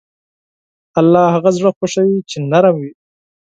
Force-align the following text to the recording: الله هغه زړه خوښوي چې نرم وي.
الله 0.99 1.23
هغه 1.35 1.49
زړه 1.57 1.69
خوښوي 1.77 2.17
چې 2.29 2.37
نرم 2.51 2.75
وي. 2.81 2.91